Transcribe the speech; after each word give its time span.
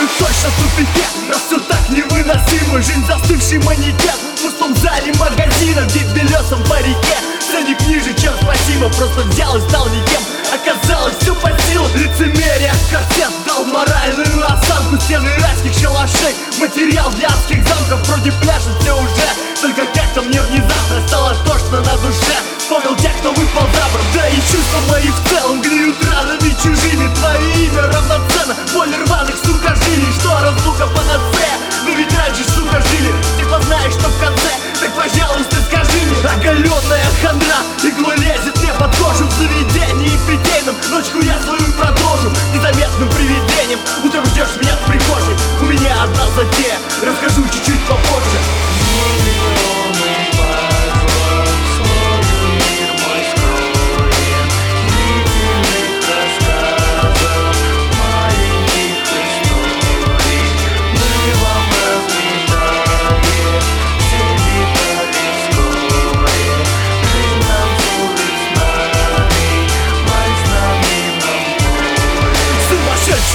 на 0.00 0.50
тупике 0.56 1.04
Раз 1.28 1.42
все 1.46 1.58
так 1.60 1.88
невыносимо. 1.90 2.80
Жизнь 2.80 3.04
застывший 3.06 3.58
манекен 3.58 4.16
В 4.36 4.42
пустом 4.42 4.74
зале 4.76 5.12
магазина 5.18 5.80
Где 5.88 6.00
в 6.00 6.14
белесом 6.14 6.62
парике 6.64 7.16
Ценник 7.50 7.80
ниже, 7.86 8.14
чем 8.14 8.32
спасибо 8.40 8.88
Просто 8.90 9.20
взял 9.22 9.56
и 9.56 9.60
стал 9.68 9.86
никем. 9.88 10.22
Оказалось 10.52 11.16
все 11.20 11.34
по 11.34 11.50
силам 11.68 11.90
Лицемерие, 11.94 12.72
корсет 12.90 13.30
Дал 13.46 13.64
моральную 13.64 14.44
осанку 14.46 14.98
Стены 15.00 15.30
райских 15.38 15.74
шалашей. 15.74 16.34
Материал 16.58 17.10
для 17.12 17.28
адских 17.28 17.66
замков 17.66 18.06
Вроде 18.08 18.32
пляшет 18.32 18.76
все 18.80 18.96
уже. 18.96 19.28
Только 19.60 19.84
как-то 19.92 20.22
мне 20.22 20.40
внезапно 20.40 21.06
Стало 21.08 21.34
тошно 21.44 21.80
на 21.80 21.96
душе. 21.98 22.36
Вспомнил 22.58 22.96
тех, 22.96 23.12
кто 23.18 23.32
выпал 23.32 23.66
за 23.74 23.84
борт. 23.92 24.06
Да 24.14 24.28
и 24.28 24.36
чувства 24.36 24.80
мои 24.88 25.08
в 25.08 25.28
целом 25.28 25.60
Гниют 25.60 25.96
ранами 26.04 26.50
чужими 26.62 27.14
Твое 27.14 27.66
имя 27.66 27.82
равноценно. 27.82 28.56
Боль 28.72 28.94
рваных, 29.04 29.36
Utrzymaniem, 43.70 44.04
utrzymaniem 44.04 44.29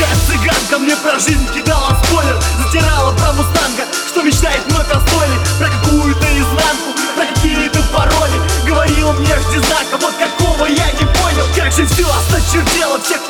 Сумасшедшая 0.05 0.15
цыганка 0.27 0.79
мне 0.79 0.95
про 0.97 1.19
жизнь 1.19 1.47
кидала 1.53 1.97
спойлер 2.03 2.39
Затирала 2.63 3.11
про 3.13 3.33
мустанга, 3.33 3.85
что 4.07 4.21
мечтает 4.21 4.61
о 4.91 4.99
стойле 5.01 5.39
Про 5.57 5.67
какую-то 5.69 6.25
изнанку, 6.25 6.93
про 7.15 7.25
какие-то 7.25 7.81
пароли. 7.93 8.39
Говорила 8.65 9.13
мне 9.13 9.35
жди 9.39 9.57
знака, 9.59 9.97
вот 10.01 10.13
какого 10.15 10.65
я 10.65 10.91
не 10.91 11.05
понял. 11.05 11.45
Как 11.55 11.71
же 11.71 11.85
все 11.85 12.05
осточертело, 12.05 12.99
всех 13.01 13.24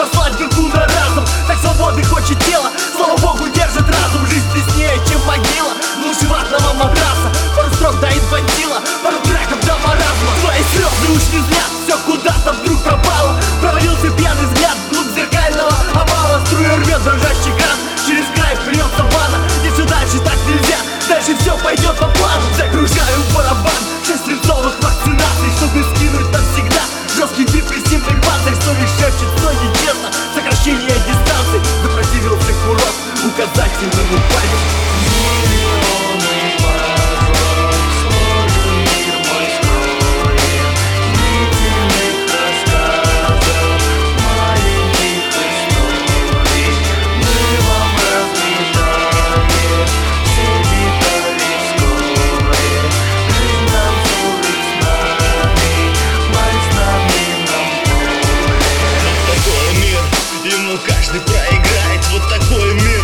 Ему 60.65 60.79
каждый 60.79 61.21
проиграет 61.21 62.03
Вот 62.09 62.27
такой 62.27 62.73
мир. 62.73 63.01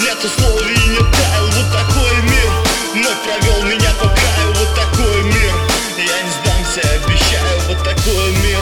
Нет 0.00 0.24
условий, 0.24 0.78
не 0.90 0.98
таял 0.98 1.46
Вот 1.46 1.72
такой 1.72 2.22
мир. 2.22 2.50
Вновь 2.94 3.20
провел 3.24 3.64
меня 3.64 3.90
по 3.94 4.08
краю 4.08 4.54
Вот 4.54 4.74
такой 4.76 5.22
мир. 5.24 5.52
Я 5.98 6.22
не 6.22 6.30
сдамся, 6.30 6.88
обещаю 6.88 7.60
Вот 7.66 7.82
такой 7.82 8.30
мир. 8.44 8.60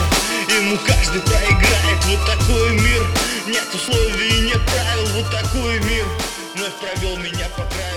Ему 0.57 0.79
каждый 0.79 1.21
проиграет 1.21 2.03
Вот 2.05 2.25
такой 2.25 2.71
мир. 2.71 3.05
Нет 3.45 3.67
условий, 3.71 4.41
нет 4.41 4.61
правил 4.65 5.05
Вот 5.13 5.29
такой 5.29 5.79
мир. 5.81 6.07
Вновь 6.55 6.73
провел 6.81 7.17
меня 7.17 7.47
по 7.55 7.61
краю 7.65 7.89